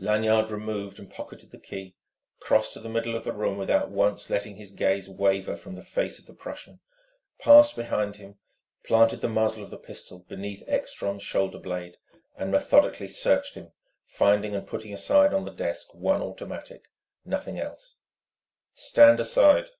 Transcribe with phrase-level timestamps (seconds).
[0.00, 1.94] Lanyard removed and pocketed the key,
[2.40, 5.84] crossed to the middle of the room without once letting his gaze waver from the
[5.84, 6.80] face of the Prussian,
[7.38, 8.36] passed behind him,
[8.82, 11.98] planted the muzzle of the pistol beneath Ekstrom's shoulder blade,
[12.36, 13.70] and methodically searched him,
[14.04, 16.90] finding and putting aside on the desk one automatic,
[17.24, 17.98] nothing else.
[18.74, 19.70] "Stand aside!"